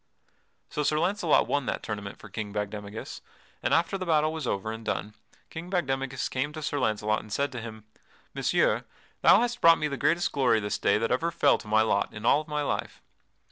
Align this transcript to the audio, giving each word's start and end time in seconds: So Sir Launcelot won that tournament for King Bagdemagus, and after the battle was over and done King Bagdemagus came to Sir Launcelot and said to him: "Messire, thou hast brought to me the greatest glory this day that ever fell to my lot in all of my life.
So 0.71 0.81
Sir 0.81 0.97
Launcelot 0.97 1.45
won 1.47 1.67
that 1.67 1.83
tournament 1.83 2.17
for 2.17 2.27
King 2.27 2.51
Bagdemagus, 2.51 3.21
and 3.61 3.71
after 3.71 3.99
the 3.99 4.05
battle 4.07 4.33
was 4.33 4.47
over 4.47 4.71
and 4.71 4.83
done 4.83 5.13
King 5.51 5.69
Bagdemagus 5.69 6.27
came 6.27 6.51
to 6.53 6.63
Sir 6.63 6.79
Launcelot 6.79 7.19
and 7.21 7.31
said 7.31 7.51
to 7.51 7.61
him: 7.61 7.83
"Messire, 8.33 8.85
thou 9.21 9.41
hast 9.41 9.61
brought 9.61 9.75
to 9.75 9.79
me 9.81 9.87
the 9.87 9.97
greatest 9.97 10.31
glory 10.31 10.59
this 10.59 10.79
day 10.79 10.97
that 10.97 11.11
ever 11.11 11.29
fell 11.29 11.59
to 11.59 11.67
my 11.67 11.83
lot 11.83 12.11
in 12.15 12.25
all 12.25 12.41
of 12.41 12.47
my 12.47 12.63
life. 12.63 13.03